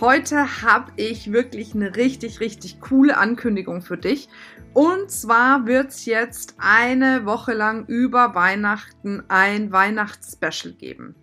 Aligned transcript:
Heute 0.00 0.62
habe 0.62 0.90
ich 0.96 1.32
wirklich 1.32 1.74
eine 1.74 1.94
richtig, 1.96 2.40
richtig 2.40 2.80
coole 2.80 3.16
Ankündigung 3.18 3.82
für 3.82 3.96
dich. 3.96 4.28
Und 4.72 5.10
zwar 5.10 5.66
wird 5.66 5.90
es 5.90 6.06
jetzt 6.06 6.54
eine 6.58 7.26
Woche 7.26 7.52
lang 7.52 7.86
über 7.86 8.34
Weihnachten 8.34 9.22
ein 9.28 9.70
Weihnachtsspecial 9.70 10.72
geben. 10.72 11.14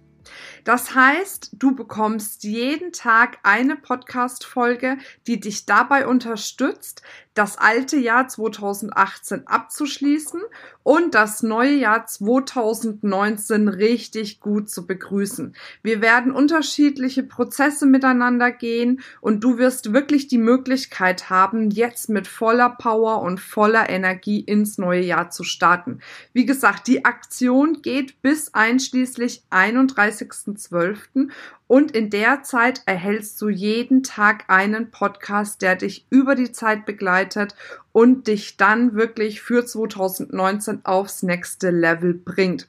Das 0.63 0.95
heißt, 0.95 1.51
du 1.53 1.75
bekommst 1.75 2.43
jeden 2.43 2.91
Tag 2.91 3.39
eine 3.43 3.75
Podcast-Folge, 3.75 4.97
die 5.27 5.39
dich 5.39 5.65
dabei 5.65 6.07
unterstützt, 6.07 7.01
das 7.39 7.57
alte 7.57 7.95
Jahr 7.95 8.27
2018 8.27 9.47
abzuschließen 9.47 10.41
und 10.83 11.15
das 11.15 11.41
neue 11.41 11.75
Jahr 11.75 12.05
2019 12.05 13.69
richtig 13.69 14.41
gut 14.41 14.69
zu 14.69 14.85
begrüßen. 14.85 15.55
Wir 15.81 16.01
werden 16.01 16.33
unterschiedliche 16.33 17.23
Prozesse 17.23 17.85
miteinander 17.85 18.51
gehen 18.51 18.99
und 19.21 19.41
du 19.41 19.57
wirst 19.57 19.93
wirklich 19.93 20.27
die 20.27 20.37
Möglichkeit 20.37 21.29
haben, 21.29 21.69
jetzt 21.69 22.09
mit 22.09 22.27
voller 22.27 22.71
Power 22.71 23.21
und 23.21 23.39
voller 23.39 23.89
Energie 23.89 24.41
ins 24.41 24.77
neue 24.77 25.03
Jahr 25.03 25.29
zu 25.29 25.45
starten. 25.45 25.99
Wie 26.33 26.45
gesagt, 26.45 26.87
die 26.87 27.05
Aktion 27.05 27.81
geht 27.81 28.21
bis 28.21 28.53
einschließlich 28.53 29.43
31.12. 30.55 31.29
Und 31.67 31.91
in 31.91 32.09
der 32.09 32.43
Zeit 32.43 32.81
erhältst 32.85 33.41
du 33.41 33.49
jeden 33.49 34.03
Tag 34.03 34.45
einen 34.47 34.91
Podcast, 34.91 35.61
der 35.61 35.75
dich 35.75 36.05
über 36.09 36.35
die 36.35 36.51
Zeit 36.51 36.85
begleitet 36.85 37.55
und 37.91 38.27
dich 38.27 38.57
dann 38.57 38.95
wirklich 38.95 39.41
für 39.41 39.65
2019 39.65 40.85
aufs 40.85 41.23
nächste 41.23 41.69
Level 41.69 42.13
bringt. 42.13 42.67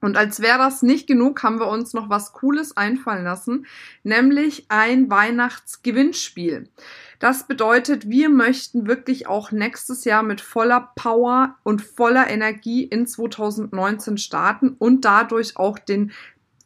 Und 0.00 0.16
als 0.16 0.40
wäre 0.40 0.58
das 0.58 0.82
nicht 0.82 1.08
genug, 1.08 1.42
haben 1.42 1.58
wir 1.58 1.68
uns 1.68 1.92
noch 1.92 2.08
was 2.08 2.32
Cooles 2.32 2.76
einfallen 2.76 3.24
lassen, 3.24 3.66
nämlich 4.04 4.66
ein 4.68 5.10
Weihnachtsgewinnspiel. 5.10 6.68
Das 7.18 7.48
bedeutet, 7.48 8.08
wir 8.08 8.28
möchten 8.28 8.86
wirklich 8.86 9.26
auch 9.26 9.50
nächstes 9.50 10.04
Jahr 10.04 10.22
mit 10.22 10.40
voller 10.40 10.92
Power 10.94 11.56
und 11.64 11.82
voller 11.82 12.28
Energie 12.28 12.84
in 12.84 13.08
2019 13.08 14.18
starten 14.18 14.76
und 14.78 15.04
dadurch 15.04 15.56
auch 15.56 15.80
den 15.80 16.12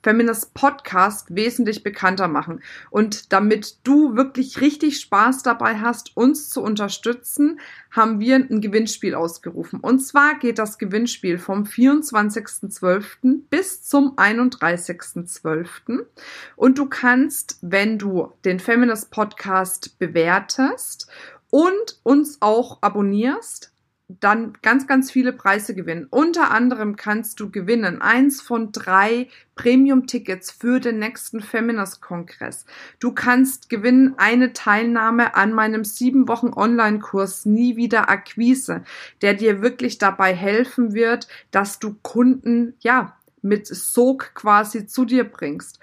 Feminist 0.02 0.54
Podcast 0.54 1.34
wesentlich 1.34 1.82
bekannter 1.82 2.28
machen. 2.28 2.62
Und 2.90 3.32
damit 3.32 3.76
du 3.84 4.16
wirklich 4.16 4.60
richtig 4.60 5.00
Spaß 5.00 5.42
dabei 5.42 5.78
hast, 5.78 6.16
uns 6.16 6.50
zu 6.50 6.62
unterstützen, 6.62 7.60
haben 7.90 8.20
wir 8.20 8.36
ein 8.36 8.60
Gewinnspiel 8.60 9.14
ausgerufen. 9.14 9.80
Und 9.80 10.00
zwar 10.00 10.38
geht 10.38 10.58
das 10.58 10.78
Gewinnspiel 10.78 11.38
vom 11.38 11.64
24.12. 11.64 13.42
bis 13.48 13.82
zum 13.84 14.16
31.12. 14.16 16.06
Und 16.56 16.78
du 16.78 16.86
kannst, 16.86 17.58
wenn 17.60 17.98
du 17.98 18.32
den 18.44 18.58
Feminist 18.58 19.10
Podcast 19.10 19.98
bewertest 19.98 21.06
und 21.50 22.00
uns 22.02 22.38
auch 22.40 22.78
abonnierst, 22.80 23.71
dann 24.20 24.54
ganz, 24.62 24.86
ganz 24.86 25.10
viele 25.10 25.32
Preise 25.32 25.74
gewinnen. 25.74 26.06
Unter 26.10 26.50
anderem 26.50 26.96
kannst 26.96 27.40
du 27.40 27.50
gewinnen 27.50 28.00
eins 28.00 28.40
von 28.40 28.72
drei 28.72 29.28
Premium-Tickets 29.54 30.50
für 30.50 30.80
den 30.80 30.98
nächsten 30.98 31.40
Feminist-Kongress. 31.40 32.66
Du 32.98 33.12
kannst 33.12 33.68
gewinnen 33.68 34.14
eine 34.16 34.52
Teilnahme 34.52 35.34
an 35.34 35.52
meinem 35.52 35.84
sieben 35.84 36.28
Wochen 36.28 36.52
Online-Kurs 36.54 37.46
Nie 37.46 37.76
wieder 37.76 38.08
Akquise, 38.08 38.84
der 39.20 39.34
dir 39.34 39.62
wirklich 39.62 39.98
dabei 39.98 40.34
helfen 40.34 40.94
wird, 40.94 41.28
dass 41.50 41.78
du 41.78 41.94
Kunden, 42.02 42.74
ja, 42.80 43.16
mit 43.42 43.66
Sog 43.66 44.34
quasi 44.34 44.86
zu 44.86 45.04
dir 45.04 45.24
bringst. 45.24 45.80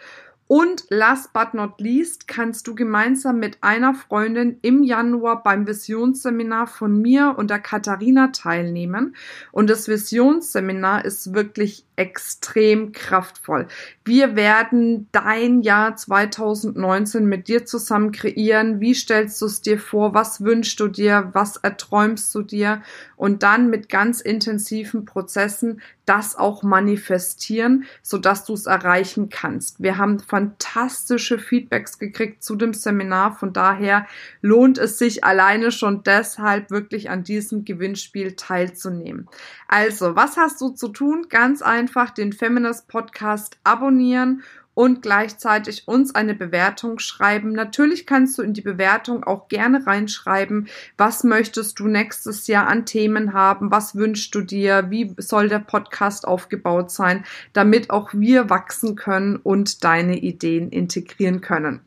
Und 0.51 0.85
last 0.89 1.31
but 1.31 1.53
not 1.53 1.79
least 1.79 2.27
kannst 2.27 2.65
du 2.65 2.73
gemeinsam 2.73 3.37
mit 3.37 3.59
einer 3.61 3.93
Freundin 3.93 4.57
im 4.63 4.81
Januar 4.81 5.43
beim 5.43 5.67
Visionsseminar 5.67 6.65
von 6.65 6.99
mir 6.99 7.35
und 7.37 7.51
der 7.51 7.59
Katharina 7.59 8.29
teilnehmen. 8.29 9.15
Und 9.51 9.69
das 9.69 9.87
Visionsseminar 9.87 11.05
ist 11.05 11.35
wirklich 11.35 11.85
extrem 11.99 12.93
kraftvoll. 12.93 13.67
Wir 14.05 14.37
werden 14.37 15.09
dein 15.11 15.61
Jahr 15.61 15.97
2019 15.97 17.25
mit 17.25 17.49
dir 17.49 17.65
zusammen 17.65 18.13
kreieren. 18.13 18.79
Wie 18.79 18.95
stellst 18.95 19.41
du 19.41 19.47
es 19.47 19.61
dir 19.61 19.77
vor? 19.77 20.13
Was 20.13 20.41
wünschst 20.41 20.79
du 20.79 20.87
dir? 20.87 21.29
Was 21.33 21.57
erträumst 21.57 22.33
du 22.33 22.41
dir? 22.41 22.81
Und 23.17 23.43
dann 23.43 23.69
mit 23.69 23.89
ganz 23.89 24.21
intensiven 24.21 25.03
Prozessen 25.03 25.81
das 26.05 26.35
auch 26.35 26.63
manifestieren, 26.63 27.85
sodass 28.01 28.45
du 28.45 28.53
es 28.53 28.65
erreichen 28.65 29.29
kannst. 29.29 29.83
Wir 29.83 29.97
haben 29.97 30.19
fantastische 30.19 31.37
Feedbacks 31.37 31.99
gekriegt 31.99 32.41
zu 32.43 32.55
dem 32.55 32.73
Seminar. 32.73 33.33
Von 33.35 33.53
daher 33.53 34.07
lohnt 34.41 34.79
es 34.79 34.97
sich 34.97 35.23
alleine 35.23 35.71
schon 35.71 36.01
deshalb 36.01 36.71
wirklich 36.71 37.11
an 37.11 37.23
diesem 37.23 37.63
Gewinnspiel 37.63 38.35
teilzunehmen. 38.35 39.27
Also, 39.67 40.15
was 40.15 40.35
hast 40.37 40.61
du 40.61 40.69
zu 40.69 40.87
tun? 40.87 41.27
Ganz 41.29 41.61
einfach 41.61 41.88
einfach 41.89 42.11
den 42.11 42.33
Feminist 42.33 42.87
Podcast 42.87 43.57
abonnieren 43.63 44.43
und 44.75 45.01
gleichzeitig 45.01 45.87
uns 45.87 46.13
eine 46.13 46.35
Bewertung 46.35 46.99
schreiben. 46.99 47.51
Natürlich 47.51 48.05
kannst 48.05 48.37
du 48.37 48.43
in 48.43 48.53
die 48.53 48.61
Bewertung 48.61 49.23
auch 49.23 49.47
gerne 49.47 49.87
reinschreiben, 49.87 50.67
was 50.97 51.23
möchtest 51.23 51.79
du 51.79 51.87
nächstes 51.87 52.45
Jahr 52.45 52.67
an 52.67 52.85
Themen 52.85 53.33
haben, 53.33 53.71
was 53.71 53.95
wünschst 53.95 54.35
du 54.35 54.41
dir, 54.41 54.91
wie 54.91 55.15
soll 55.17 55.49
der 55.49 55.57
Podcast 55.57 56.27
aufgebaut 56.27 56.91
sein, 56.91 57.23
damit 57.53 57.89
auch 57.89 58.13
wir 58.13 58.51
wachsen 58.51 58.95
können 58.95 59.37
und 59.37 59.83
deine 59.83 60.19
Ideen 60.19 60.69
integrieren 60.69 61.41
können. 61.41 61.81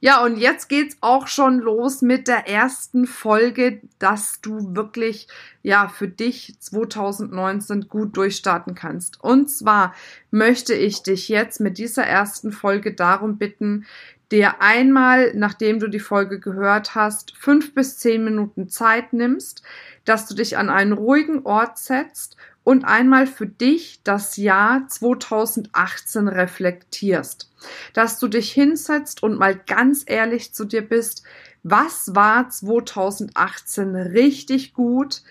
Ja, 0.00 0.22
und 0.22 0.36
jetzt 0.36 0.68
geht's 0.68 0.98
auch 1.00 1.26
schon 1.26 1.58
los 1.58 2.02
mit 2.02 2.28
der 2.28 2.46
ersten 2.48 3.06
Folge, 3.06 3.80
dass 3.98 4.40
du 4.42 4.76
wirklich, 4.76 5.26
ja, 5.62 5.88
für 5.88 6.06
dich 6.06 6.54
2019 6.60 7.88
gut 7.88 8.14
durchstarten 8.16 8.74
kannst. 8.74 9.22
Und 9.22 9.50
zwar 9.50 9.94
möchte 10.30 10.74
ich 10.74 11.02
dich 11.02 11.28
jetzt 11.28 11.60
mit 11.60 11.78
dieser 11.78 12.04
ersten 12.04 12.52
Folge 12.52 12.92
darum 12.92 13.38
bitten, 13.38 13.86
dir 14.30 14.60
einmal, 14.60 15.32
nachdem 15.34 15.78
du 15.78 15.88
die 15.88 16.00
Folge 16.00 16.40
gehört 16.40 16.94
hast, 16.94 17.34
fünf 17.36 17.74
bis 17.74 17.96
zehn 17.96 18.22
Minuten 18.24 18.68
Zeit 18.68 19.12
nimmst, 19.12 19.62
dass 20.04 20.26
du 20.26 20.34
dich 20.34 20.58
an 20.58 20.68
einen 20.68 20.92
ruhigen 20.92 21.46
Ort 21.46 21.78
setzt 21.78 22.36
und 22.66 22.84
einmal 22.84 23.28
für 23.28 23.46
dich 23.46 24.00
das 24.02 24.36
Jahr 24.36 24.88
2018 24.88 26.26
reflektierst. 26.26 27.48
Dass 27.92 28.18
du 28.18 28.26
dich 28.26 28.50
hinsetzt 28.50 29.22
und 29.22 29.38
mal 29.38 29.54
ganz 29.54 30.02
ehrlich 30.04 30.52
zu 30.52 30.64
dir 30.64 30.82
bist, 30.82 31.22
was 31.62 32.16
war 32.16 32.48
2018 32.48 33.94
richtig 33.94 34.74
gut 34.74 35.22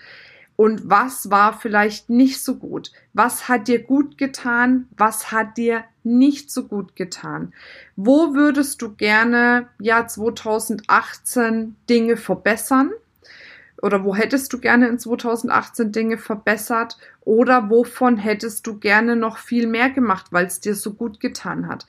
und 0.56 0.88
was 0.88 1.30
war 1.30 1.52
vielleicht 1.52 2.08
nicht 2.08 2.42
so 2.42 2.54
gut? 2.56 2.90
Was 3.12 3.48
hat 3.48 3.68
dir 3.68 3.82
gut 3.82 4.16
getan? 4.16 4.88
Was 4.96 5.30
hat 5.30 5.58
dir 5.58 5.84
nicht 6.04 6.50
so 6.50 6.64
gut 6.64 6.96
getan? 6.96 7.52
Wo 7.96 8.32
würdest 8.32 8.80
du 8.80 8.94
gerne 8.94 9.68
ja 9.78 10.06
2018 10.06 11.76
Dinge 11.90 12.16
verbessern? 12.16 12.92
Oder 13.82 14.04
wo 14.04 14.14
hättest 14.14 14.52
du 14.52 14.58
gerne 14.58 14.88
in 14.88 14.98
2018 14.98 15.92
Dinge 15.92 16.18
verbessert 16.18 16.96
oder 17.22 17.70
wovon 17.70 18.16
hättest 18.16 18.66
du 18.66 18.78
gerne 18.78 19.16
noch 19.16 19.38
viel 19.38 19.66
mehr 19.66 19.90
gemacht, 19.90 20.26
weil 20.30 20.46
es 20.46 20.60
dir 20.60 20.74
so 20.74 20.94
gut 20.94 21.20
getan 21.20 21.68
hat. 21.68 21.86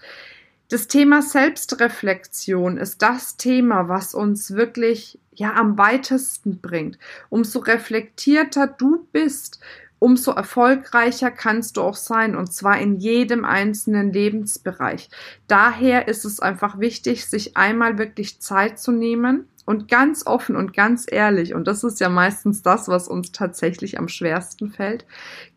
Das 0.69 0.87
Thema 0.87 1.21
Selbstreflexion 1.21 2.75
ist 2.75 3.01
das 3.01 3.37
Thema, 3.37 3.87
was 3.87 4.13
uns 4.13 4.51
wirklich 4.51 5.17
ja 5.31 5.53
am 5.53 5.77
weitesten 5.77 6.59
bringt. 6.59 6.99
Umso 7.29 7.59
reflektierter 7.59 8.67
du 8.67 9.07
bist, 9.13 9.61
umso 9.99 10.31
erfolgreicher 10.31 11.31
kannst 11.31 11.77
du 11.77 11.81
auch 11.81 11.95
sein 11.95 12.35
und 12.35 12.51
zwar 12.51 12.79
in 12.79 12.97
jedem 12.97 13.45
einzelnen 13.45 14.11
Lebensbereich. 14.11 15.09
Daher 15.47 16.09
ist 16.09 16.25
es 16.25 16.41
einfach 16.41 16.79
wichtig, 16.79 17.27
sich 17.27 17.55
einmal 17.55 17.97
wirklich 17.97 18.41
Zeit 18.41 18.77
zu 18.77 18.91
nehmen 18.91 19.47
und 19.67 19.89
ganz 19.89 20.25
offen 20.25 20.55
und 20.55 20.71
ganz 20.73 21.05
ehrlich, 21.11 21.53
und 21.53 21.67
das 21.67 21.83
ist 21.83 21.99
ja 21.99 22.07
meistens 22.07 22.61
das, 22.61 22.87
was 22.87 23.09
uns 23.09 23.33
tatsächlich 23.33 23.99
am 23.99 24.07
schwersten 24.07 24.69
fällt, 24.69 25.05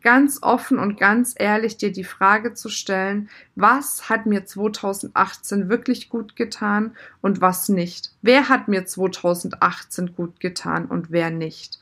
ganz 0.03 0.39
offen 0.41 0.79
und 0.79 0.99
ganz 0.99 1.33
ehrlich 1.37 1.77
dir 1.77 1.93
die 1.93 2.03
Frage 2.03 2.53
zu 2.53 2.67
stellen, 2.67 3.29
was 3.55 4.09
hat 4.09 4.25
mir 4.25 4.43
2018 4.43 5.69
wirklich 5.69 6.09
gut 6.09 6.35
getan 6.35 6.93
und 7.21 7.39
was 7.39 7.69
nicht? 7.69 8.11
Wer 8.21 8.49
hat 8.49 8.67
mir 8.67 8.85
2018 8.85 10.13
gut 10.13 10.41
getan 10.41 10.87
und 10.87 11.11
wer 11.11 11.29
nicht? 11.29 11.79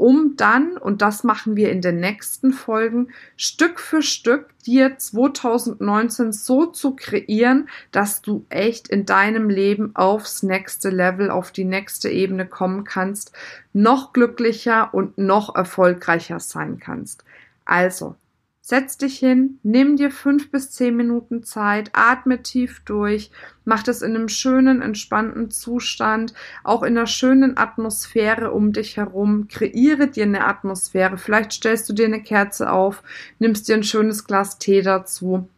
Um 0.00 0.34
dann, 0.34 0.78
und 0.78 1.02
das 1.02 1.24
machen 1.24 1.56
wir 1.56 1.70
in 1.70 1.82
den 1.82 2.00
nächsten 2.00 2.54
Folgen, 2.54 3.08
Stück 3.36 3.78
für 3.78 4.00
Stück 4.00 4.48
dir 4.64 4.96
2019 4.96 6.32
so 6.32 6.64
zu 6.64 6.96
kreieren, 6.96 7.68
dass 7.92 8.22
du 8.22 8.46
echt 8.48 8.88
in 8.88 9.04
deinem 9.04 9.50
Leben 9.50 9.94
aufs 9.94 10.42
nächste 10.42 10.88
Level, 10.88 11.30
auf 11.30 11.52
die 11.52 11.66
nächste 11.66 12.08
Ebene 12.08 12.46
kommen 12.46 12.84
kannst, 12.84 13.32
noch 13.74 14.14
glücklicher 14.14 14.94
und 14.94 15.18
noch 15.18 15.54
erfolgreicher 15.54 16.40
sein 16.40 16.78
kannst. 16.80 17.22
Also, 17.66 18.16
Setz 18.70 18.96
dich 18.96 19.18
hin, 19.18 19.58
nimm 19.64 19.96
dir 19.96 20.12
fünf 20.12 20.52
bis 20.52 20.70
zehn 20.70 20.96
Minuten 20.96 21.42
Zeit, 21.42 21.90
atme 21.92 22.40
tief 22.40 22.82
durch, 22.84 23.32
mach 23.64 23.82
das 23.82 24.00
in 24.00 24.14
einem 24.14 24.28
schönen, 24.28 24.80
entspannten 24.80 25.50
Zustand, 25.50 26.34
auch 26.62 26.84
in 26.84 26.96
einer 26.96 27.08
schönen 27.08 27.58
Atmosphäre 27.58 28.52
um 28.52 28.72
dich 28.72 28.96
herum. 28.96 29.48
Kreiere 29.48 30.06
dir 30.06 30.22
eine 30.22 30.46
Atmosphäre. 30.46 31.18
Vielleicht 31.18 31.52
stellst 31.52 31.88
du 31.88 31.94
dir 31.94 32.06
eine 32.06 32.22
Kerze 32.22 32.70
auf, 32.70 33.02
nimmst 33.40 33.66
dir 33.66 33.74
ein 33.74 33.82
schönes 33.82 34.24
Glas 34.24 34.58
Tee 34.58 34.82
dazu. 34.82 35.48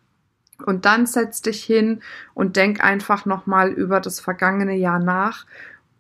Und 0.65 0.87
dann 0.87 1.05
setz 1.05 1.43
dich 1.43 1.63
hin 1.63 2.01
und 2.33 2.57
denk 2.57 2.83
einfach 2.83 3.27
nochmal 3.27 3.73
über 3.73 4.01
das 4.01 4.21
vergangene 4.21 4.77
Jahr 4.77 5.01
nach 5.01 5.45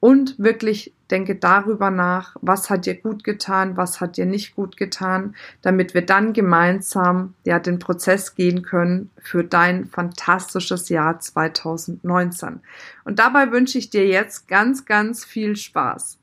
und 0.02 0.36
wirklich 0.36 0.92
denke 1.12 1.36
darüber 1.36 1.92
nach, 1.92 2.34
was 2.40 2.70
hat 2.70 2.86
dir 2.86 2.96
gut 2.96 3.22
getan, 3.22 3.76
was 3.76 4.00
hat 4.00 4.16
dir 4.16 4.26
nicht 4.26 4.56
gut 4.56 4.76
getan, 4.76 5.36
damit 5.60 5.94
wir 5.94 6.04
dann 6.04 6.32
gemeinsam 6.32 7.34
ja 7.44 7.60
den 7.60 7.78
Prozess 7.78 8.34
gehen 8.34 8.62
können 8.62 9.10
für 9.22 9.44
dein 9.44 9.86
fantastisches 9.86 10.88
Jahr 10.88 11.20
2019. 11.20 12.58
Und 13.04 13.20
dabei 13.20 13.52
wünsche 13.52 13.78
ich 13.78 13.90
dir 13.90 14.04
jetzt 14.08 14.48
ganz, 14.48 14.86
ganz 14.86 15.24
viel 15.24 15.54
Spaß. 15.54 16.18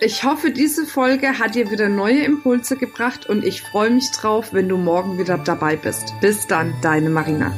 Ich 0.00 0.24
hoffe, 0.24 0.50
diese 0.50 0.84
Folge 0.84 1.38
hat 1.38 1.54
dir 1.54 1.70
wieder 1.70 1.88
neue 1.88 2.24
Impulse 2.24 2.76
gebracht 2.76 3.28
und 3.28 3.44
ich 3.44 3.62
freue 3.62 3.90
mich 3.90 4.10
drauf, 4.10 4.52
wenn 4.52 4.68
du 4.68 4.76
morgen 4.76 5.16
wieder 5.16 5.38
dabei 5.38 5.76
bist. 5.76 6.12
Bis 6.20 6.48
dann, 6.48 6.74
deine 6.82 7.08
Marina. 7.08 7.52